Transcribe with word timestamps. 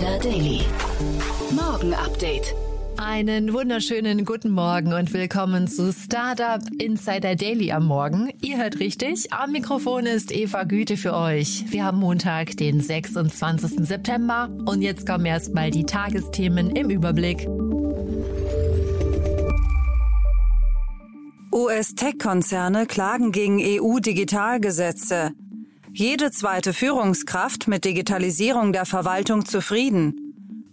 Insider 0.00 0.18
Daily. 0.18 0.60
Morgen 1.50 1.92
Update. 1.92 2.54
Einen 2.96 3.52
wunderschönen 3.52 4.24
guten 4.24 4.48
Morgen 4.48 4.94
und 4.94 5.12
willkommen 5.12 5.68
zu 5.68 5.92
Startup 5.92 6.62
Insider 6.78 7.36
Daily 7.36 7.70
am 7.70 7.84
Morgen. 7.84 8.32
Ihr 8.40 8.56
hört 8.56 8.80
richtig, 8.80 9.30
am 9.30 9.52
Mikrofon 9.52 10.06
ist 10.06 10.32
Eva 10.32 10.64
Güte 10.64 10.96
für 10.96 11.14
euch. 11.14 11.66
Wir 11.68 11.84
haben 11.84 11.98
Montag, 11.98 12.56
den 12.56 12.80
26. 12.80 13.86
September 13.86 14.48
und 14.64 14.80
jetzt 14.80 15.06
kommen 15.06 15.26
erstmal 15.26 15.70
die 15.70 15.84
Tagesthemen 15.84 16.70
im 16.70 16.88
Überblick. 16.88 17.46
US-Tech-Konzerne 21.52 22.86
klagen 22.86 23.32
gegen 23.32 23.60
EU-Digitalgesetze. 23.60 25.32
Jede 25.92 26.30
zweite 26.30 26.72
Führungskraft 26.72 27.66
mit 27.66 27.84
Digitalisierung 27.84 28.72
der 28.72 28.86
Verwaltung 28.86 29.44
zufrieden. 29.44 30.14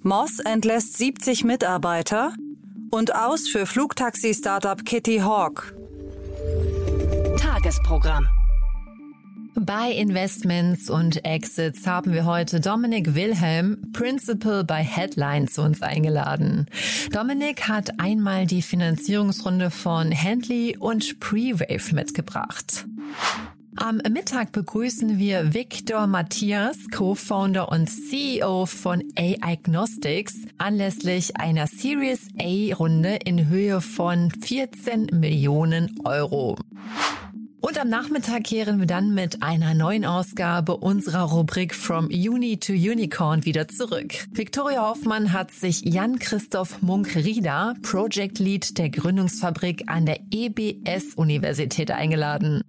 Moss 0.04 0.40
entlässt 0.40 0.98
70 0.98 1.44
Mitarbeiter 1.44 2.34
und 2.92 3.16
aus 3.16 3.48
für 3.48 3.66
Flugtaxi-Startup 3.66 4.86
Kitty 4.86 5.18
Hawk. 5.20 5.76
Tagesprogramm. 7.40 8.28
Bei 9.60 9.92
Investments 9.92 10.88
und 10.88 11.26
Exits 11.26 11.88
haben 11.88 12.14
wir 12.14 12.26
heute 12.26 12.60
Dominik 12.60 13.16
Wilhelm, 13.16 13.92
Principal 13.92 14.64
bei 14.64 14.84
Headline, 14.84 15.48
zu 15.48 15.64
uns 15.64 15.82
eingeladen. 15.82 16.68
Dominik 17.12 17.68
hat 17.68 18.00
einmal 18.00 18.46
die 18.46 18.62
Finanzierungsrunde 18.62 19.72
von 19.72 20.12
Handley 20.12 20.78
und 20.78 21.20
Prewave 21.20 21.96
mitgebracht. 21.96 22.86
Am 23.80 24.02
Mittag 24.10 24.54
begrüßen 24.54 25.20
wir 25.20 25.54
Victor 25.54 26.08
Matthias, 26.08 26.78
Co-Founder 26.92 27.72
und 27.72 27.88
CEO 27.88 28.66
von 28.66 29.04
A-Agnostics, 29.16 30.36
anlässlich 30.58 31.38
einer 31.38 31.68
Series 31.68 32.28
A-Runde 32.42 33.20
in 33.24 33.48
Höhe 33.50 33.80
von 33.80 34.32
14 34.32 35.10
Millionen 35.14 35.96
Euro. 36.06 36.58
Und 37.60 37.80
am 37.80 37.90
Nachmittag 37.90 38.46
kehren 38.46 38.80
wir 38.80 38.88
dann 38.88 39.14
mit 39.14 39.44
einer 39.44 39.76
neuen 39.76 40.06
Ausgabe 40.06 40.78
unserer 40.78 41.24
Rubrik 41.24 41.76
From 41.76 42.08
Uni 42.08 42.58
to 42.58 42.74
Unicorn 42.74 43.46
wieder 43.46 43.68
zurück. 43.68 44.26
Viktoria 44.32 44.90
Hoffmann 44.90 45.34
hat 45.34 45.52
sich 45.52 45.82
Jan-Christoph 45.82 46.82
Munk-Rieder, 46.82 47.76
Project 47.84 48.40
Lead 48.40 48.78
der 48.80 48.90
Gründungsfabrik 48.90 49.84
an 49.88 50.08
der 50.08 50.20
EBS-Universität 50.32 51.92
eingeladen. 51.92 52.64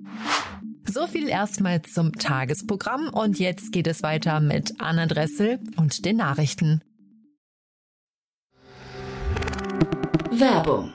So 0.90 1.06
viel 1.06 1.28
erstmal 1.28 1.82
zum 1.82 2.12
Tagesprogramm 2.14 3.10
und 3.12 3.38
jetzt 3.38 3.72
geht 3.72 3.86
es 3.86 4.02
weiter 4.02 4.40
mit 4.40 4.80
Anna 4.80 5.04
Dressel 5.04 5.60
und 5.76 6.06
den 6.06 6.16
Nachrichten. 6.16 6.80
Werbung. 10.30 10.94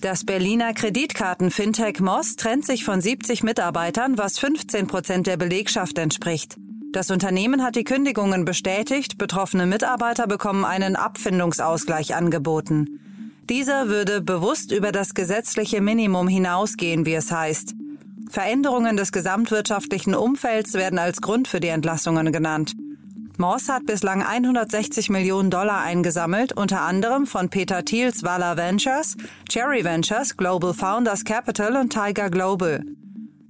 Das 0.00 0.24
Berliner 0.24 0.74
Kreditkarten-Fintech 0.74 1.98
Moss 1.98 2.36
trennt 2.36 2.64
sich 2.64 2.84
von 2.84 3.00
70 3.00 3.42
Mitarbeitern, 3.42 4.16
was 4.16 4.38
15 4.38 4.86
Prozent 4.86 5.26
der 5.26 5.36
Belegschaft 5.36 5.98
entspricht. 5.98 6.56
Das 6.92 7.10
Unternehmen 7.10 7.64
hat 7.64 7.74
die 7.74 7.82
Kündigungen 7.82 8.44
bestätigt, 8.44 9.18
betroffene 9.18 9.66
Mitarbeiter 9.66 10.28
bekommen 10.28 10.64
einen 10.64 10.94
Abfindungsausgleich 10.94 12.14
angeboten. 12.14 13.00
Dieser 13.50 13.88
würde 13.88 14.20
bewusst 14.20 14.70
über 14.70 14.92
das 14.92 15.14
gesetzliche 15.14 15.80
Minimum 15.80 16.28
hinausgehen, 16.28 17.04
wie 17.04 17.14
es 17.14 17.32
heißt. 17.32 17.74
Veränderungen 18.30 18.96
des 18.96 19.10
gesamtwirtschaftlichen 19.10 20.14
Umfelds 20.14 20.74
werden 20.74 21.00
als 21.00 21.20
Grund 21.20 21.48
für 21.48 21.58
die 21.58 21.68
Entlassungen 21.68 22.30
genannt. 22.30 22.76
Moss 23.40 23.68
hat 23.68 23.86
bislang 23.86 24.24
160 24.24 25.10
Millionen 25.10 25.48
Dollar 25.48 25.80
eingesammelt, 25.80 26.52
unter 26.52 26.80
anderem 26.80 27.24
von 27.24 27.48
Peter 27.48 27.84
Thiels 27.84 28.24
Vala 28.24 28.56
Ventures, 28.56 29.16
Cherry 29.48 29.84
Ventures, 29.84 30.36
Global 30.36 30.74
Founders 30.74 31.24
Capital 31.24 31.76
und 31.76 31.92
Tiger 31.92 32.30
Global. 32.30 32.84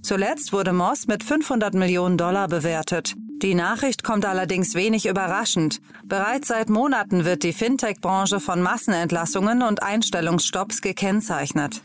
Zuletzt 0.03 0.53
wurde 0.53 0.73
Moss 0.73 1.07
mit 1.07 1.23
500 1.23 1.73
Millionen 1.73 2.17
Dollar 2.19 2.47
bewertet. 2.47 3.15
Die 3.41 3.55
Nachricht 3.55 4.03
kommt 4.03 4.25
allerdings 4.25 4.75
wenig 4.75 5.07
überraschend. 5.07 5.81
Bereits 6.03 6.49
seit 6.49 6.69
Monaten 6.69 7.25
wird 7.25 7.41
die 7.41 7.53
Fintech-Branche 7.53 8.39
von 8.39 8.61
Massenentlassungen 8.61 9.63
und 9.63 9.81
Einstellungsstopps 9.81 10.81
gekennzeichnet. 10.81 11.81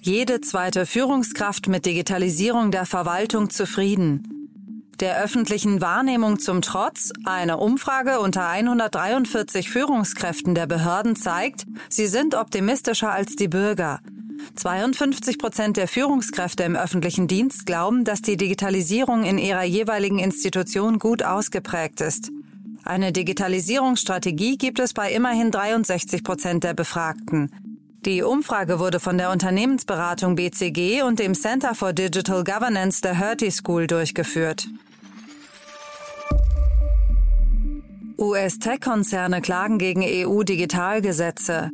Jede 0.00 0.40
zweite 0.40 0.86
Führungskraft 0.86 1.68
mit 1.68 1.84
Digitalisierung 1.84 2.70
der 2.70 2.86
Verwaltung 2.86 3.50
zufrieden. 3.50 4.35
Der 5.00 5.22
öffentlichen 5.22 5.82
Wahrnehmung 5.82 6.38
zum 6.38 6.62
Trotz, 6.62 7.12
eine 7.24 7.58
Umfrage 7.58 8.18
unter 8.18 8.48
143 8.48 9.68
Führungskräften 9.68 10.54
der 10.54 10.66
Behörden 10.66 11.16
zeigt, 11.16 11.66
sie 11.90 12.06
sind 12.06 12.34
optimistischer 12.34 13.12
als 13.12 13.36
die 13.36 13.48
Bürger. 13.48 14.00
52 14.54 15.38
Prozent 15.38 15.76
der 15.76 15.86
Führungskräfte 15.86 16.62
im 16.62 16.76
öffentlichen 16.76 17.28
Dienst 17.28 17.66
glauben, 17.66 18.04
dass 18.04 18.22
die 18.22 18.38
Digitalisierung 18.38 19.24
in 19.24 19.36
ihrer 19.36 19.64
jeweiligen 19.64 20.18
Institution 20.18 20.98
gut 20.98 21.22
ausgeprägt 21.22 22.00
ist. 22.00 22.30
Eine 22.82 23.12
Digitalisierungsstrategie 23.12 24.56
gibt 24.56 24.78
es 24.78 24.94
bei 24.94 25.12
immerhin 25.12 25.50
63 25.50 26.24
Prozent 26.24 26.64
der 26.64 26.72
Befragten. 26.72 27.50
Die 28.04 28.22
Umfrage 28.22 28.78
wurde 28.78 29.00
von 29.00 29.18
der 29.18 29.30
Unternehmensberatung 29.30 30.36
BCG 30.36 31.02
und 31.02 31.18
dem 31.18 31.34
Center 31.34 31.74
for 31.74 31.92
Digital 31.92 32.44
Governance 32.44 33.00
der 33.00 33.14
Hertie 33.14 33.50
School 33.50 33.86
durchgeführt. 33.86 34.68
US-Tech-Konzerne 38.18 39.40
klagen 39.42 39.78
gegen 39.78 40.02
EU-Digitalgesetze. 40.02 41.70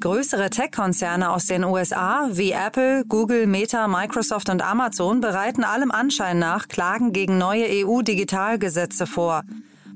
Größere 0.00 0.50
Tech-Konzerne 0.50 1.30
aus 1.30 1.46
den 1.46 1.64
USA 1.64 2.28
wie 2.32 2.52
Apple, 2.52 3.04
Google, 3.08 3.46
Meta, 3.46 3.88
Microsoft 3.88 4.50
und 4.50 4.60
Amazon 4.60 5.20
bereiten 5.20 5.64
allem 5.64 5.90
Anschein 5.90 6.38
nach 6.38 6.68
Klagen 6.68 7.12
gegen 7.12 7.38
neue 7.38 7.64
EU-Digitalgesetze 7.70 9.06
vor. 9.06 9.44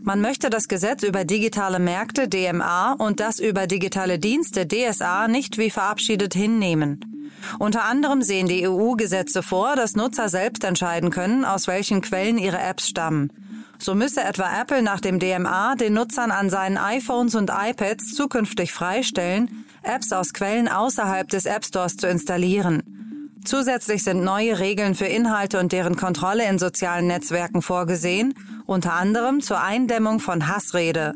Man 0.09 0.23
möchte 0.23 0.49
das 0.49 0.69
Gesetz 0.69 1.03
über 1.03 1.27
digitale 1.27 1.79
Märkte 1.79 2.29
DMA 2.29 2.95
und 2.95 3.21
das 3.21 3.39
über 3.39 3.67
digitale 3.67 4.19
Dienste 4.19 4.67
DSA 4.67 5.29
nicht 5.29 5.59
wie 5.59 5.69
verabschiedet 5.69 6.33
hinnehmen. 6.33 7.29
Unter 7.59 7.85
anderem 7.85 8.23
sehen 8.23 8.49
die 8.49 8.67
EU-Gesetze 8.67 9.43
vor, 9.43 9.77
dass 9.77 9.97
Nutzer 9.97 10.31
selbst 10.31 10.65
entscheiden 10.65 11.11
können, 11.11 11.45
aus 11.45 11.67
welchen 11.69 12.01
Quellen 12.01 12.39
ihre 12.39 12.59
Apps 12.59 12.89
stammen. 12.89 13.31
So 13.79 13.95
müsse 13.95 14.25
etwa 14.25 14.49
Apple 14.59 14.81
nach 14.81 15.01
dem 15.01 15.19
DMA 15.19 15.75
den 15.75 15.93
Nutzern 15.93 16.31
an 16.31 16.49
seinen 16.49 16.79
iPhones 16.79 17.35
und 17.35 17.51
iPads 17.51 18.15
zukünftig 18.15 18.73
freistellen, 18.73 19.67
Apps 19.83 20.11
aus 20.13 20.33
Quellen 20.33 20.69
außerhalb 20.69 21.29
des 21.29 21.45
App 21.45 21.67
Stores 21.67 21.99
zu 21.99 22.09
installieren. 22.09 23.08
Zusätzlich 23.49 24.05
sind 24.05 24.23
neue 24.23 24.59
Regeln 24.59 24.95
für 24.95 25.07
Inhalte 25.07 25.59
und 25.59 25.73
deren 25.73 25.97
Kontrolle 25.97 26.47
in 26.47 26.59
sozialen 26.59 27.07
Netzwerken 27.07 27.63
vorgesehen, 27.63 28.35
unter 28.67 28.93
anderem 28.93 29.41
zur 29.41 29.63
Eindämmung 29.63 30.21
von 30.21 30.49
Hassrede. 30.49 31.15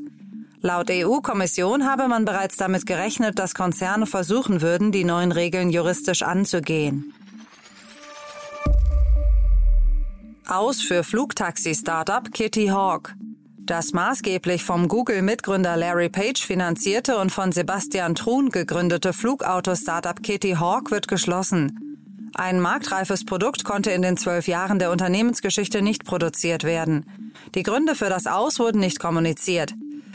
Laut 0.63 0.91
EU-Kommission 0.91 1.85
habe 1.85 2.09
man 2.09 2.25
bereits 2.25 2.57
damit 2.57 2.87
gerechnet, 2.87 3.39
dass 3.39 3.53
Konzerne 3.55 4.07
versuchen 4.07 4.63
würden, 4.63 4.93
die 4.93 5.05
neuen 5.05 5.31
Regeln 5.31 5.69
juristisch 5.69 6.23
anzugehen. 6.23 7.13
Aus 10.49 10.81
für 10.81 11.05
Flugtaxi-Startup 11.05 12.33
Kitty 12.33 12.69
Hawk. 12.69 13.15
Das 13.59 13.93
maßgeblich 13.93 14.65
vom 14.65 14.89
Google-Mitgründer 14.89 15.77
Larry 15.77 16.09
Page 16.09 16.41
finanzierte 16.43 17.19
und 17.19 17.29
von 17.29 17.53
Sebastian 17.53 18.15
Truhn 18.15 18.49
gegründete 18.49 19.13
Flugauto-Startup 19.13 20.23
Kitty 20.23 20.53
Hawk 20.53 20.91
wird 20.91 21.09
geschlossen. 21.09 21.92
Ein 22.35 22.61
marktreifes 22.61 23.25
Produkt 23.25 23.65
konnte 23.65 23.91
in 23.91 24.03
den 24.03 24.17
zwölf 24.17 24.49
Jahren 24.49 24.79
der 24.79 24.91
Unternehmensgeschichte 24.91 25.83
nicht 25.83 26.05
produziert 26.05 26.65
werden. 26.65 27.05
Die 27.55 27.63
Gründe 27.63 27.95
für 27.95 28.09
das 28.09 28.27
Aus 28.27 28.59
wurden 28.59 28.81
nicht 28.81 28.99
kommuniziert. 28.99 29.75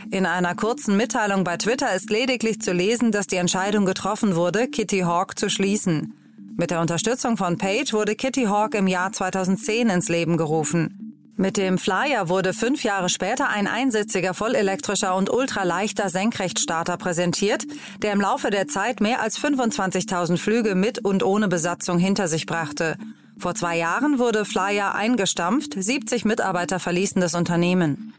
In 0.10 0.26
einer 0.26 0.56
kurzen 0.56 0.98
Mitteilung 0.98 1.44
bei 1.44 1.58
Twitter 1.58 1.94
ist 1.94 2.10
lediglich 2.10 2.62
zu 2.62 2.72
lesen, 2.72 3.12
dass 3.12 3.28
die 3.28 3.36
Entscheidung 3.36 3.86
getroffen 3.86 4.36
wurde, 4.36 4.68
Kitty 4.68 5.02
Hawk 5.02 5.38
zu 5.38 5.50
schließen. 5.50 6.14
Mit 6.56 6.72
der 6.72 6.82
Unterstützung 6.82 7.38
von 7.38 7.58
Page 7.58 7.94
wurde 7.94 8.16
Kitty 8.16 8.46
Hawk 8.46 8.74
im 8.74 8.88
Jahr 8.88 9.12
2010 9.12 9.90
ins 9.90 10.10
Leben 10.10 10.38
gerufen. 10.38 11.07
Mit 11.40 11.56
dem 11.56 11.78
Flyer 11.78 12.30
wurde 12.30 12.52
fünf 12.52 12.84
Jahre 12.84 13.10
später 13.10 13.48
ein 13.48 13.68
einsitziger, 13.68 14.34
vollelektrischer 14.34 15.16
und 15.16 15.32
ultraleichter 15.32 16.10
Senkrechtstarter 16.10 16.98
präsentiert, 16.98 17.64
der 18.02 18.14
im 18.14 18.22
Laufe 18.22 18.50
der 18.50 18.68
Zeit 18.68 19.02
mehr 19.02 19.22
als 19.22 19.38
25.000 19.40 20.38
Flüge 20.38 20.74
mit 20.74 20.98
und 20.98 21.22
ohne 21.22 21.48
Besatzung 21.48 22.00
hinter 22.00 22.28
sich 22.28 22.48
brachte. 22.48 22.98
Vor 23.38 23.54
zwei 23.54 23.78
Jahren 23.78 24.18
wurde 24.18 24.46
Flyer 24.46 24.96
eingestampft, 24.96 25.76
70 25.78 26.26
Mitarbeiter 26.26 26.80
verließen 26.80 27.22
das 27.22 27.36
Unternehmen. 27.36 28.16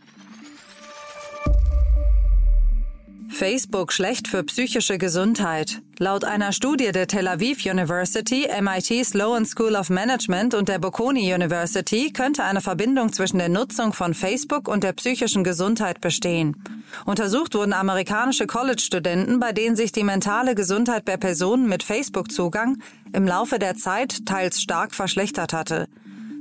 Facebook 3.31 3.93
schlecht 3.93 4.27
für 4.27 4.43
psychische 4.43 4.99
Gesundheit. 4.99 5.81
Laut 5.99 6.25
einer 6.25 6.53
Studie 6.53 6.93
der 6.93 7.07
Tel 7.07 7.29
Aviv 7.29 7.65
University, 7.65 8.49
MIT 8.61 9.05
Sloan 9.05 9.45
School 9.45 9.77
of 9.77 9.91
Management 9.91 10.55
und 10.55 10.69
der 10.69 10.79
Bocconi 10.79 11.33
University 11.33 12.11
könnte 12.13 12.43
eine 12.45 12.61
Verbindung 12.61 13.13
zwischen 13.13 13.39
der 13.39 13.49
Nutzung 13.49 13.93
von 13.93 14.15
Facebook 14.15 14.67
und 14.67 14.83
der 14.83 14.93
psychischen 14.93 15.45
Gesundheit 15.45 16.01
bestehen. 16.01 16.63
Untersucht 17.05 17.55
wurden 17.55 17.73
amerikanische 17.73 18.47
College-Studenten, 18.47 19.39
bei 19.39 19.53
denen 19.53 19.77
sich 19.77 19.93
die 19.93 20.05
mentale 20.05 20.55
Gesundheit 20.55 21.05
bei 21.05 21.17
Personen 21.17 21.69
mit 21.69 21.83
Facebook-Zugang 21.83 22.79
im 23.13 23.27
Laufe 23.27 23.59
der 23.59 23.77
Zeit 23.77 24.27
teils 24.27 24.61
stark 24.61 24.95
verschlechtert 24.95 25.53
hatte. 25.53 25.87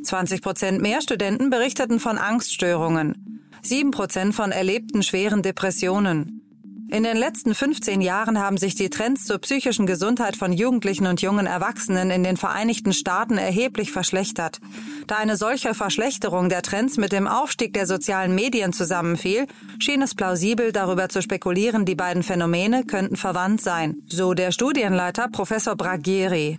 20 0.04 0.42
Prozent 0.42 0.81
mehr 0.81 1.01
Studenten 1.01 1.50
berichteten 1.50 2.00
von 2.00 2.18
Angststörungen. 2.18 3.42
7 3.62 3.92
Prozent 3.92 4.34
von 4.34 4.51
erlebten 4.51 5.04
schweren 5.04 5.42
Depressionen. 5.42 6.47
In 6.89 7.04
den 7.04 7.18
letzten 7.18 7.54
15 7.54 8.00
Jahren 8.00 8.39
haben 8.39 8.56
sich 8.56 8.74
die 8.74 8.89
Trends 8.89 9.25
zur 9.25 9.39
psychischen 9.39 9.86
Gesundheit 9.86 10.38
von 10.38 10.54
Jugendlichen 10.54 11.06
und 11.06 11.22
jungen 11.22 11.45
Erwachsenen 11.45 12.12
in 12.12 12.24
den 12.24 12.38
Vereinigten 12.38 12.94
Staaten 12.94 13.38
erheblich 13.38 13.92
verschlechtert. 13.92 14.60
Da 15.06 15.18
eine 15.18 15.36
solche 15.36 15.74
Verschlechterung 15.74 16.48
der 16.48 16.62
Trends 16.62 16.95
mit 16.95 17.12
dem 17.12 17.28
Aufstieg 17.28 17.74
der 17.74 17.88
sozialen 17.88 18.34
Medien 18.36 18.72
zusammenfiel, 18.72 19.48
schien 19.80 20.01
es 20.01 20.16
plausibel, 20.16 20.72
darüber 20.72 21.10
zu 21.10 21.22
spekulieren, 21.22 21.86
die 21.86 21.95
beiden 21.95 22.24
Phänomene 22.24 22.86
könnten 22.86 23.18
verwandt 23.18 23.60
sein, 23.60 23.98
so 24.07 24.34
der 24.34 24.54
Studienleiter 24.54 25.28
Professor 25.28 25.75
Bragieri. 25.75 26.57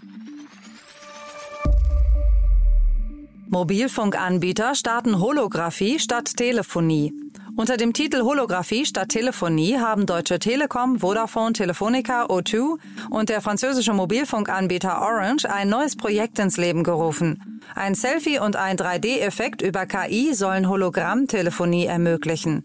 Mobilfunkanbieter 3.49 4.75
starten 4.75 5.21
Holographie 5.21 5.99
statt 5.99 6.37
Telefonie. 6.37 7.15
Unter 7.59 7.77
dem 7.77 7.93
Titel 7.93 8.23
Holographie 8.23 8.87
statt 8.87 9.09
Telefonie 9.09 9.79
haben 9.81 10.07
Deutsche 10.07 10.39
Telekom, 10.39 11.01
Vodafone, 11.01 11.55
Telefonica, 11.55 12.27
O2 12.27 12.79
und 13.11 13.31
der 13.31 13.41
französische 13.41 13.93
Mobilfunkanbieter 13.93 15.03
Orange 15.03 15.45
ein 15.51 15.69
neues 15.69 15.97
Projekt 15.97 16.39
ins 16.39 16.57
Leben 16.57 16.85
gerufen. 16.85 17.61
Ein 17.75 17.97
Selfie 17.97 18.39
und 18.39 18.55
ein 18.55 18.77
3D-Effekt 18.77 19.61
über 19.61 19.87
KI 19.87 20.35
sollen 20.35 20.69
Hologrammtelefonie 20.69 21.87
ermöglichen. 21.87 22.63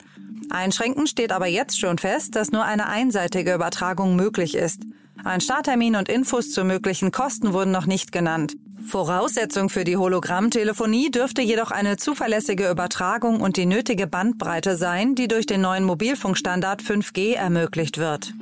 Einschränkend 0.52 1.10
steht 1.10 1.32
aber 1.32 1.48
jetzt 1.48 1.80
schon 1.80 1.98
fest, 1.98 2.36
dass 2.36 2.52
nur 2.52 2.64
eine 2.64 2.86
einseitige 2.86 3.56
Übertragung 3.56 4.16
möglich 4.16 4.54
ist. 4.54 4.84
Ein 5.24 5.42
Starttermin 5.42 5.96
und 5.96 6.08
Infos 6.08 6.52
zu 6.52 6.64
möglichen 6.64 7.10
Kosten 7.10 7.52
wurden 7.52 7.72
noch 7.72 7.88
nicht 7.88 8.12
genannt. 8.12 8.54
Voraussetzung 8.86 9.70
für 9.70 9.84
die 9.84 9.98
Hologrammtelefonie 9.98 11.10
dürfte 11.10 11.42
jedoch 11.42 11.72
eine 11.72 11.98
zuverlässige 11.98 12.70
Übertragung 12.70 13.42
und 13.42 13.58
die 13.58 13.66
nötige 13.66 14.08
Bandbreite 14.08 14.76
sein, 14.76 15.16
die 15.16 15.28
durch 15.28 15.46
den 15.46 15.62
neuen 15.62 15.84
Mobilfunkstandard 15.84 16.82
5G 16.82 17.34
ermöglicht 17.34 17.98
wird. 17.98 18.34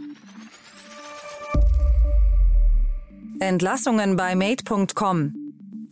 Entlassungen 3.40 4.16
bei 4.16 4.36
Mate.com 4.36 5.34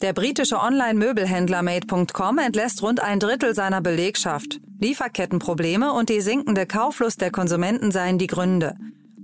der 0.01 0.13
britische 0.13 0.62
Online-Möbelhändler 0.62 1.62
Made.com 1.62 2.38
entlässt 2.38 2.81
rund 2.81 3.02
ein 3.02 3.19
Drittel 3.19 3.54
seiner 3.54 3.81
Belegschaft. 3.81 4.62
Lieferkettenprobleme 4.80 5.92
und 5.92 6.07
die 6.07 6.22
sinkende 6.22 6.66
Kauflust 6.66 7.19
der 7.19 7.31
Konsumenten 7.31 7.92
seien 7.92 8.18
die 8.18 8.28
Gründe. 8.28 8.75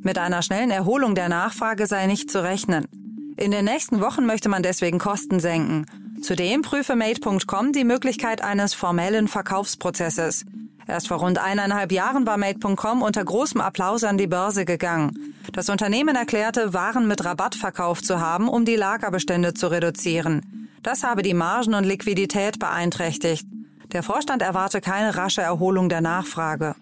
Mit 0.02 0.18
einer 0.18 0.42
schnellen 0.42 0.72
Erholung 0.72 1.16
der 1.16 1.30
Nachfrage 1.30 1.88
sei 1.88 2.08
nicht 2.08 2.30
zu 2.30 2.44
rechnen. 2.44 3.05
In 3.38 3.52
den 3.52 3.66
nächsten 3.66 4.00
Wochen 4.00 4.26
möchte 4.26 4.48
man 4.48 4.64
deswegen 4.64 4.98
Kosten 4.98 5.42
senken. 5.42 5.86
Zudem 6.22 6.62
prüfe 6.62 6.96
Made.com 6.96 7.74
die 7.74 7.84
Möglichkeit 7.84 8.42
eines 8.42 8.74
formellen 8.74 9.28
Verkaufsprozesses. 9.28 10.46
Erst 10.88 11.10
vor 11.10 11.18
rund 11.18 11.38
eineinhalb 11.38 11.92
Jahren 11.92 12.26
war 12.26 12.38
Made.com 12.38 13.02
unter 13.02 13.26
großem 13.26 13.60
Applaus 13.60 14.06
an 14.06 14.18
die 14.18 14.28
Börse 14.28 14.64
gegangen. 14.64 15.34
Das 15.52 15.68
Unternehmen 15.68 16.16
erklärte, 16.16 16.74
Waren 16.74 17.08
mit 17.08 17.26
Rabatt 17.26 17.56
verkauft 17.56 18.06
zu 18.06 18.22
haben, 18.22 18.48
um 18.48 18.64
die 18.64 18.76
Lagerbestände 18.76 19.54
zu 19.54 19.68
reduzieren. 19.68 20.70
Das 20.82 21.04
habe 21.04 21.22
die 21.22 21.34
Margen 21.34 21.74
und 21.74 21.84
Liquidität 21.84 22.60
beeinträchtigt. 22.60 23.46
Der 23.92 24.04
Vorstand 24.04 24.42
erwarte 24.44 24.80
keine 24.80 25.18
rasche 25.18 25.42
Erholung 25.42 25.90
der 25.90 26.02
Nachfrage. 26.02 26.76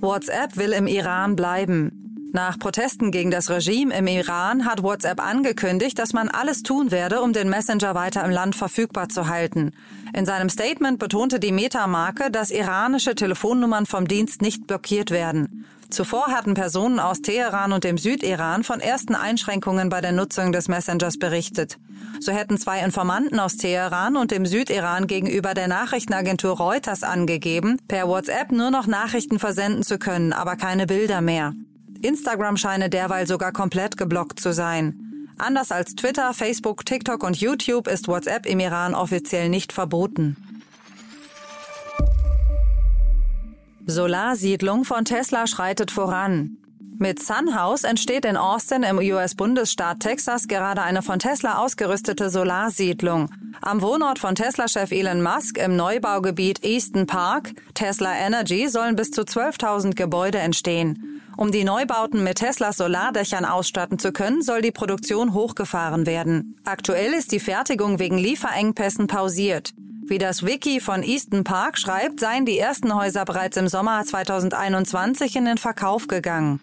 WhatsApp 0.00 0.56
will 0.56 0.72
im 0.72 0.86
Iran 0.86 1.36
bleiben. 1.36 2.07
Nach 2.32 2.58
Protesten 2.58 3.10
gegen 3.10 3.30
das 3.30 3.48
Regime 3.48 3.96
im 3.96 4.06
Iran 4.06 4.66
hat 4.66 4.82
WhatsApp 4.82 5.18
angekündigt, 5.24 5.98
dass 5.98 6.12
man 6.12 6.28
alles 6.28 6.62
tun 6.62 6.90
werde, 6.90 7.22
um 7.22 7.32
den 7.32 7.48
Messenger 7.48 7.94
weiter 7.94 8.22
im 8.22 8.30
Land 8.30 8.54
verfügbar 8.54 9.08
zu 9.08 9.28
halten. 9.28 9.72
In 10.12 10.26
seinem 10.26 10.50
Statement 10.50 10.98
betonte 10.98 11.40
die 11.40 11.52
Meta-Marke, 11.52 12.30
dass 12.30 12.50
iranische 12.50 13.14
Telefonnummern 13.14 13.86
vom 13.86 14.06
Dienst 14.06 14.42
nicht 14.42 14.66
blockiert 14.66 15.10
werden. 15.10 15.64
Zuvor 15.88 16.26
hatten 16.26 16.52
Personen 16.52 17.00
aus 17.00 17.22
Teheran 17.22 17.72
und 17.72 17.82
dem 17.82 17.96
Südiran 17.96 18.62
von 18.62 18.80
ersten 18.80 19.14
Einschränkungen 19.14 19.88
bei 19.88 20.02
der 20.02 20.12
Nutzung 20.12 20.52
des 20.52 20.68
Messengers 20.68 21.18
berichtet. 21.18 21.78
So 22.20 22.30
hätten 22.30 22.58
zwei 22.58 22.84
Informanten 22.84 23.40
aus 23.40 23.56
Teheran 23.56 24.18
und 24.18 24.30
dem 24.30 24.44
Südiran 24.44 25.06
gegenüber 25.06 25.54
der 25.54 25.66
Nachrichtenagentur 25.66 26.58
Reuters 26.58 27.04
angegeben, 27.04 27.78
per 27.88 28.06
WhatsApp 28.06 28.52
nur 28.52 28.70
noch 28.70 28.86
Nachrichten 28.86 29.38
versenden 29.38 29.82
zu 29.82 29.98
können, 29.98 30.34
aber 30.34 30.56
keine 30.56 30.86
Bilder 30.86 31.22
mehr. 31.22 31.54
Instagram 32.02 32.56
scheine 32.56 32.88
derweil 32.88 33.26
sogar 33.26 33.52
komplett 33.52 33.96
geblockt 33.96 34.40
zu 34.40 34.52
sein. 34.52 35.28
Anders 35.38 35.70
als 35.70 35.94
Twitter, 35.94 36.34
Facebook, 36.34 36.84
TikTok 36.84 37.22
und 37.22 37.36
YouTube 37.36 37.86
ist 37.86 38.08
WhatsApp 38.08 38.46
im 38.46 38.60
Iran 38.60 38.94
offiziell 38.94 39.48
nicht 39.48 39.72
verboten. 39.72 40.36
Solarsiedlung 43.86 44.84
von 44.84 45.04
Tesla 45.04 45.46
schreitet 45.46 45.90
voran. 45.90 46.58
Mit 46.98 47.22
Sunhouse 47.22 47.84
entsteht 47.84 48.24
in 48.24 48.36
Austin 48.36 48.82
im 48.82 48.98
US-Bundesstaat 48.98 50.00
Texas 50.00 50.48
gerade 50.48 50.82
eine 50.82 51.00
von 51.00 51.20
Tesla 51.20 51.58
ausgerüstete 51.58 52.28
Solarsiedlung. 52.28 53.30
Am 53.62 53.80
Wohnort 53.80 54.18
von 54.18 54.34
Tesla-Chef 54.34 54.90
Elon 54.90 55.22
Musk 55.22 55.58
im 55.58 55.76
Neubaugebiet 55.76 56.64
Easton 56.64 57.06
Park, 57.06 57.52
Tesla 57.74 58.14
Energy, 58.16 58.68
sollen 58.68 58.96
bis 58.96 59.12
zu 59.12 59.22
12.000 59.22 59.94
Gebäude 59.94 60.38
entstehen. 60.38 61.17
Um 61.38 61.52
die 61.52 61.62
Neubauten 61.62 62.24
mit 62.24 62.38
Teslas 62.38 62.78
Solardächern 62.78 63.44
ausstatten 63.44 64.00
zu 64.00 64.10
können, 64.10 64.42
soll 64.42 64.60
die 64.60 64.72
Produktion 64.72 65.34
hochgefahren 65.34 66.04
werden. 66.04 66.56
Aktuell 66.64 67.12
ist 67.12 67.30
die 67.30 67.38
Fertigung 67.38 68.00
wegen 68.00 68.18
Lieferengpässen 68.18 69.06
pausiert. 69.06 69.72
Wie 70.04 70.18
das 70.18 70.44
Wiki 70.44 70.80
von 70.80 71.04
Easton 71.04 71.44
Park 71.44 71.78
schreibt, 71.78 72.18
seien 72.18 72.44
die 72.44 72.58
ersten 72.58 72.92
Häuser 72.92 73.24
bereits 73.24 73.56
im 73.56 73.68
Sommer 73.68 74.02
2021 74.04 75.36
in 75.36 75.44
den 75.44 75.58
Verkauf 75.58 76.08
gegangen. 76.08 76.58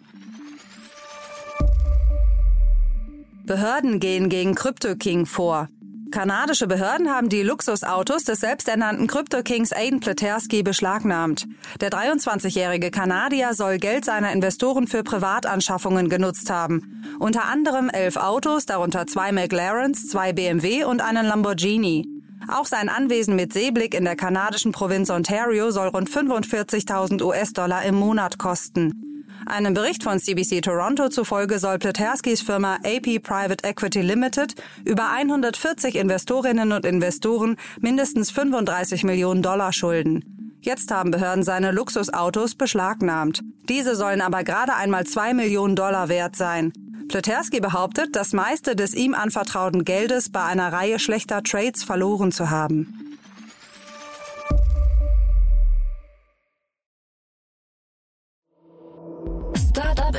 Behörden 3.46 4.02
gehen 4.02 4.28
gegen 4.28 4.56
Crypto 4.56 4.98
King 4.98 5.26
vor. 5.26 5.70
Kanadische 6.16 6.66
Behörden 6.66 7.10
haben 7.10 7.28
die 7.28 7.44
Luxusautos 7.44 8.24
des 8.24 8.40
selbsternannten 8.40 9.08
Krypto-Kings 9.08 9.74
Aiden 9.74 10.00
Pleterski 10.00 10.64
beschlagnahmt. 10.64 11.46
Der 11.82 11.90
23-jährige 11.90 12.90
Kanadier 12.90 13.54
soll 13.54 13.80
Geld 13.80 14.06
seiner 14.06 14.32
Investoren 14.32 14.88
für 14.88 15.04
Privatanschaffungen 15.04 16.08
genutzt 16.08 16.50
haben. 16.50 17.04
Unter 17.20 17.44
anderem 17.44 17.90
elf 17.90 18.16
Autos, 18.16 18.66
darunter 18.66 19.08
zwei 19.08 19.34
McLarens, 19.34 20.08
zwei 20.08 20.32
BMW 20.32 20.86
und 20.86 21.02
einen 21.02 21.26
Lamborghini. 21.26 22.08
Auch 22.48 22.66
sein 22.66 22.88
Anwesen 22.88 23.36
mit 23.36 23.52
Seeblick 23.52 23.94
in 23.94 24.06
der 24.06 24.16
kanadischen 24.16 24.72
Provinz 24.72 25.10
Ontario 25.10 25.70
soll 25.72 25.90
rund 25.90 26.10
45.000 26.10 27.22
US-Dollar 27.24 27.84
im 27.84 27.96
Monat 27.96 28.38
kosten. 28.38 29.05
Einem 29.48 29.76
Bericht 29.76 30.02
von 30.02 30.20
CBC 30.20 30.62
Toronto 30.62 31.10
zufolge 31.10 31.60
soll 31.60 31.78
Pleterskis 31.78 32.42
Firma 32.42 32.78
AP 32.84 33.20
Private 33.22 33.64
Equity 33.64 34.02
Limited 34.02 34.56
über 34.84 35.12
140 35.12 35.96
Investorinnen 35.96 36.72
und 36.72 36.84
Investoren 36.84 37.56
mindestens 37.80 38.32
35 38.32 39.04
Millionen 39.04 39.44
Dollar 39.44 39.72
schulden. 39.72 40.58
Jetzt 40.62 40.90
haben 40.92 41.12
Behörden 41.12 41.44
seine 41.44 41.72
Luxusautos 41.72 42.56
beschlagnahmt. 42.56 43.42
Diese 43.70 43.96
sollen 43.96 44.22
aber 44.22 44.44
gerade 44.44 44.74
einmal 44.74 45.06
zwei 45.06 45.36
Millionen 45.36 45.76
Dollar 45.76 46.10
wert 46.10 46.36
sein. 46.36 46.74
Pleterski 47.08 47.60
behauptet, 47.60 48.16
das 48.16 48.34
meiste 48.34 48.76
des 48.76 48.96
ihm 48.96 49.14
anvertrauten 49.14 49.86
Geldes 49.86 50.32
bei 50.32 50.44
einer 50.44 50.74
Reihe 50.74 50.98
schlechter 50.98 51.44
Trades 51.44 51.84
verloren 51.84 52.32
zu 52.32 52.50
haben. 52.50 53.05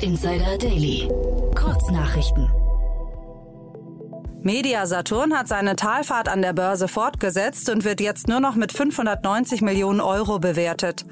Insider 0.03 0.59
Daily. 0.59 1.09
Kurznachrichten. 1.55 2.51
Media 4.43 4.87
Saturn 4.87 5.37
hat 5.37 5.49
seine 5.49 5.77
Talfahrt 5.77 6.29
an 6.29 6.43
der 6.43 6.53
Börse 6.53 6.89
fortgesetzt 6.89 7.69
und 7.69 7.85
wird 7.85 8.01
jetzt 8.01 8.29
nur 8.29 8.41
noch 8.41 8.55
mit 8.55 8.73
590 8.73 9.63
Millionen 9.63 10.01
Euro 10.01 10.39
bewertet. 10.39 11.05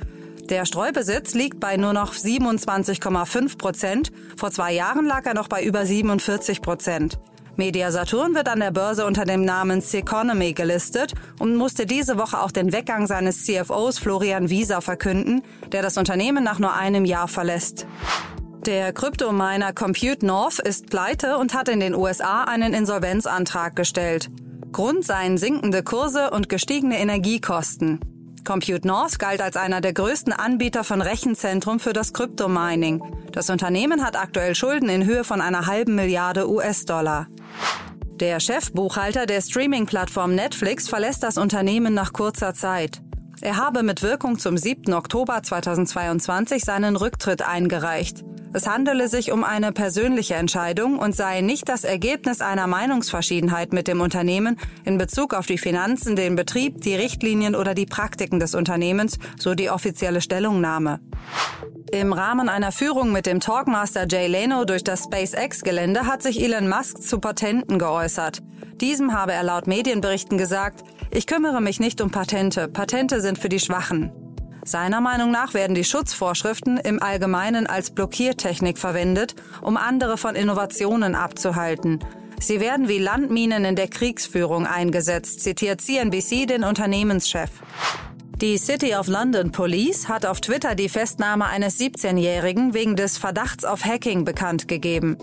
Der 0.51 0.67
Streubesitz 0.67 1.35
liegt 1.35 1.61
bei 1.61 1.77
nur 1.77 1.93
noch 1.93 2.13
27,5 2.13 3.59
Prozent. 3.59 4.13
Vor 4.37 4.51
zwei 4.51 4.73
Jahren 4.73 5.07
lag 5.07 5.25
er 5.27 5.35
noch 5.35 5.49
bei 5.49 5.65
über 5.65 5.87
47 5.87 6.61
Prozent. 6.61 7.19
Media 7.57 7.93
Saturn 7.93 8.35
wird 8.35 8.49
an 8.49 8.61
der 8.61 8.73
Börse 8.73 9.07
unter 9.07 9.25
dem 9.25 9.45
Namen 9.45 9.81
Seconomy 9.81 10.53
gelistet 10.53 11.15
und 11.39 11.57
musste 11.57 11.87
diese 11.87 12.19
Woche 12.19 12.41
auch 12.41 12.51
den 12.51 12.73
Weggang 12.73 13.07
seines 13.07 13.45
CFOs 13.45 13.99
Florian 13.99 14.51
Wieser 14.51 14.81
verkünden, 14.81 15.43
der 15.71 15.83
das 15.83 15.97
Unternehmen 15.97 16.43
nach 16.43 16.59
nur 16.59 16.75
einem 16.75 17.05
Jahr 17.05 17.29
verlässt. 17.29 17.87
Der 18.67 18.95
Kryptominer 18.95 19.75
Compute 19.75 20.25
North 20.25 20.59
ist 20.59 20.87
pleite 20.87 21.37
und 21.37 21.53
hat 21.53 21.69
in 21.69 21.81
den 21.81 21.95
USA 21.95 22.45
einen 22.45 22.73
Insolvenzantrag 22.73 23.77
gestellt. 23.77 24.31
Grund 24.73 25.05
seien 25.05 25.37
sinkende 25.37 25.83
Kurse 25.83 26.31
und 26.31 26.49
gestiegene 26.49 26.99
Energiekosten. 26.99 28.01
Compute 28.43 28.89
North 28.89 29.19
galt 29.19 29.43
als 29.43 29.57
einer 29.57 29.83
der 29.83 29.93
größten 29.93 30.33
Anbieter 30.33 30.83
von 30.83 31.03
Rechenzentrum 31.03 31.79
für 31.79 31.93
das 31.93 32.15
Kryptomining. 32.15 33.03
Das 33.33 33.51
Unternehmen 33.51 34.03
hat 34.03 34.17
aktuell 34.17 34.55
Schulden 34.55 34.89
in 34.89 35.05
Höhe 35.05 35.25
von 35.25 35.43
einer 35.43 35.67
halben 35.67 35.95
Milliarde 35.95 36.49
US-Dollar. 36.49 37.27
Der 38.19 38.41
Chefbuchhalter 38.41 39.27
der 39.27 39.43
Streaming-Plattform 39.43 40.35
Netflix 40.35 40.89
verlässt 40.89 41.23
das 41.23 41.37
Unternehmen 41.37 41.93
nach 41.93 42.15
kurzer 42.15 42.55
Zeit. 42.55 43.03
Er 43.43 43.59
habe 43.59 43.83
mit 43.83 44.03
Wirkung 44.03 44.39
zum 44.39 44.57
7. 44.57 44.95
Oktober 44.95 45.43
2022 45.43 46.65
seinen 46.65 46.97
Rücktritt 46.97 47.43
eingereicht. 47.43 48.25
Es 48.57 48.69
handele 48.69 49.09
sich 49.09 49.33
um 49.33 49.43
eine 49.43 49.73
persönliche 49.73 50.35
Entscheidung 50.35 50.97
und 50.97 51.17
sei 51.17 51.41
nicht 51.41 51.69
das 51.69 51.83
Ergebnis 51.83 52.41
einer 52.41 52.69
Meinungsverschiedenheit 52.69 53.73
mit 53.73 53.89
dem 53.89 54.01
Unternehmen 54.01 54.61
in 54.85 54.97
Bezug 54.97 55.35
auf 55.35 55.47
die 55.47 55.59
Finanzen, 55.59 56.15
den 56.15 56.37
Betrieb, 56.37 56.81
die 56.81 56.95
Richtlinien 56.95 57.57
oder 57.57 57.75
die 57.75 57.85
Praktiken 57.85 58.39
des 58.39 58.55
Unternehmens, 58.55 59.19
so 59.37 59.57
die 59.57 59.71
offizielle 59.71 60.21
Stellungnahme. 60.21 61.01
Im 61.91 62.13
Rahmen 62.13 62.49
einer 62.49 62.71
Führung 62.71 63.11
mit 63.11 63.27
dem 63.27 63.41
Talkmaster 63.41 64.07
Jay 64.09 64.29
Leno 64.29 64.65
durch 64.65 64.85
das 64.85 65.03
SpaceX-Gelände 65.03 66.07
hat 66.07 66.23
sich 66.23 66.41
Elon 66.41 66.69
Musk 66.69 67.03
zu 67.03 67.19
Patenten 67.19 67.81
geäußert. 67.81 68.41
Diesem 68.81 69.13
habe 69.13 69.33
er 69.33 69.43
laut 69.43 69.67
Medienberichten 69.67 70.39
gesagt, 70.39 70.85
ich 71.11 71.27
kümmere 71.27 71.61
mich 71.61 71.81
nicht 71.81 72.01
um 72.01 72.13
Patente, 72.13 72.69
Patente 72.69 73.21
sind 73.21 73.37
für 73.37 73.49
die 73.49 73.59
Schwachen. 73.59 74.13
Seiner 74.67 75.03
Meinung 75.03 75.31
nach 75.31 75.53
werden 75.53 75.75
die 75.75 75.85
Schutzvorschriften 75.85 76.79
im 76.79 77.03
Allgemeinen 77.03 77.67
als 77.67 77.91
Blockiertechnik 77.91 78.79
verwendet, 78.79 79.35
um 79.61 79.77
andere 79.77 80.17
von 80.17 80.35
Innovationen 80.35 81.15
abzuhalten. 81.15 81.99
Sie 82.41 82.61
werden 82.61 82.89
wie 82.89 82.99
Landminen 82.99 83.67
in 83.67 83.77
der 83.77 83.89
Kriegsführung 83.89 84.67
eingesetzt, 84.67 85.41
zitiert 85.41 85.83
CNBC 85.83 86.47
den 86.47 86.65
Unternehmenschef. 86.65 87.51
Die 88.41 88.57
City 88.57 88.95
of 88.95 89.07
London 89.07 89.53
Police 89.53 90.09
hat 90.09 90.25
auf 90.25 90.41
Twitter 90.41 90.75
die 90.75 90.89
Festnahme 90.89 91.47
eines 91.47 91.79
17-Jährigen 91.79 92.73
wegen 92.73 92.97
des 92.97 93.19
Verdachts 93.19 93.65
auf 93.65 93.85
Hacking 93.85 94.25
bekannt 94.25 94.67
gegeben. 94.67 95.19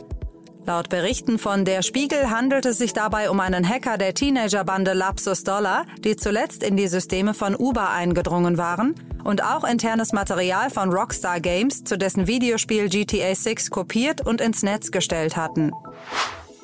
Laut 0.67 0.89
Berichten 0.89 1.39
von 1.39 1.65
Der 1.65 1.81
Spiegel 1.81 2.29
handelt 2.29 2.65
es 2.67 2.77
sich 2.77 2.93
dabei 2.93 3.31
um 3.31 3.39
einen 3.39 3.67
Hacker 3.67 3.97
der 3.97 4.13
Teenagerbande 4.13 4.93
Lapsus 4.93 5.43
Dollar, 5.43 5.85
die 6.03 6.15
zuletzt 6.15 6.61
in 6.61 6.77
die 6.77 6.87
Systeme 6.87 7.33
von 7.33 7.55
Uber 7.55 7.89
eingedrungen 7.89 8.59
waren 8.59 8.93
und 9.23 9.43
auch 9.43 9.63
internes 9.63 10.13
Material 10.13 10.69
von 10.69 10.91
Rockstar 10.91 11.39
Games 11.39 11.83
zu 11.83 11.97
dessen 11.97 12.27
Videospiel 12.27 12.89
GTA 12.89 13.35
6 13.35 13.69
kopiert 13.69 14.25
und 14.25 14.41
ins 14.41 14.63
Netz 14.63 14.91
gestellt 14.91 15.35
hatten. 15.37 15.71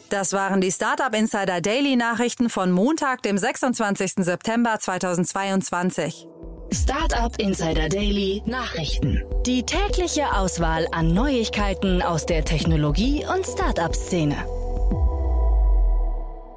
Das 0.10 0.32
waren 0.32 0.62
die 0.62 0.72
Startup 0.72 1.14
Insider 1.14 1.60
Daily 1.60 1.98
Nachrichten 1.98 2.50
von 2.50 2.72
Montag, 2.72 3.24
dem 3.24 3.38
26. 3.38 4.14
September 4.20 4.80
2022. 4.80 6.28
Startup 6.72 7.38
Insider 7.40 7.90
Daily 7.90 8.42
Nachrichten. 8.46 9.24
Die 9.46 9.64
tägliche 9.64 10.34
Auswahl 10.34 10.88
an 10.92 11.14
Neuigkeiten 11.14 12.02
aus 12.02 12.26
der 12.26 12.46
Technologie- 12.46 13.26
und 13.26 13.46
Startup-Szene. 13.46 14.36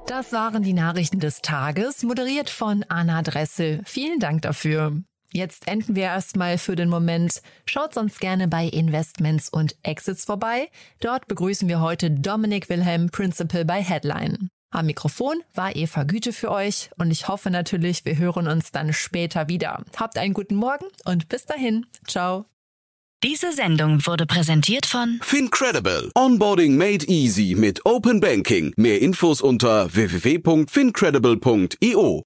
Das 0.06 0.32
waren 0.32 0.62
die 0.62 0.72
Nachrichten 0.72 1.20
des 1.20 1.40
Tages, 1.40 2.02
moderiert 2.02 2.50
von 2.50 2.84
Anna 2.88 3.22
Dressel. 3.22 3.80
Vielen 3.84 4.18
Dank 4.18 4.42
dafür. 4.42 5.02
Jetzt 5.32 5.68
enden 5.68 5.94
wir 5.94 6.04
erstmal 6.04 6.58
für 6.58 6.76
den 6.76 6.88
Moment. 6.88 7.42
Schaut 7.66 7.94
sonst 7.94 8.20
gerne 8.20 8.48
bei 8.48 8.66
Investments 8.66 9.48
und 9.48 9.76
Exits 9.82 10.24
vorbei. 10.24 10.68
Dort 11.00 11.28
begrüßen 11.28 11.68
wir 11.68 11.80
heute 11.80 12.10
Dominik 12.10 12.68
Wilhelm, 12.68 13.10
Principal 13.10 13.64
bei 13.64 13.82
Headline. 13.82 14.50
Am 14.72 14.86
Mikrofon 14.86 15.42
war 15.54 15.74
Eva 15.74 16.04
Güte 16.04 16.32
für 16.32 16.50
euch 16.50 16.90
und 16.96 17.10
ich 17.10 17.28
hoffe 17.28 17.50
natürlich, 17.50 18.04
wir 18.04 18.18
hören 18.18 18.46
uns 18.46 18.70
dann 18.70 18.92
später 18.92 19.48
wieder. 19.48 19.82
Habt 19.96 20.16
einen 20.16 20.34
guten 20.34 20.54
Morgen 20.54 20.86
und 21.04 21.28
bis 21.28 21.46
dahin. 21.46 21.86
Ciao. 22.06 22.46
Diese 23.22 23.52
Sendung 23.52 24.06
wurde 24.06 24.24
präsentiert 24.26 24.86
von 24.86 25.20
Fincredible. 25.22 26.10
Onboarding 26.14 26.76
made 26.76 27.04
easy 27.06 27.54
mit 27.54 27.84
Open 27.84 28.18
Banking. 28.20 28.72
Mehr 28.76 29.02
Infos 29.02 29.42
unter 29.42 29.92
www.fincredible.io. 29.92 32.22